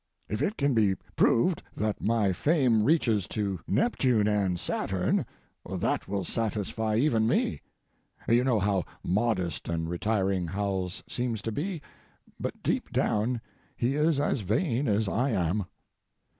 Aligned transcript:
If 0.27 0.41
it 0.41 0.57
can 0.57 0.73
be 0.73 0.95
proved 1.15 1.61
that 1.75 2.01
my 2.01 2.33
fame 2.33 2.83
reaches 2.83 3.27
to 3.27 3.59
Neptune 3.67 4.27
and 4.27 4.59
Saturn; 4.59 5.27
that 5.71 6.07
will 6.07 6.23
satisfy 6.23 6.95
even 6.95 7.27
me. 7.27 7.61
You 8.27 8.43
know 8.43 8.57
how 8.59 8.83
modest 9.03 9.69
and 9.69 9.87
retiring 9.87 10.47
Howells 10.47 11.03
seems 11.07 11.43
to 11.43 11.51
be, 11.51 11.83
but 12.39 12.63
deep 12.63 12.89
down 12.89 13.41
he 13.77 13.93
is 13.93 14.19
as 14.19 14.39
vain 14.39 14.87
as 14.87 15.07
I 15.07 15.33
am. 15.33 15.65